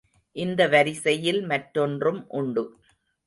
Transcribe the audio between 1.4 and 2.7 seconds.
மற்றொன்றும் உண்டு.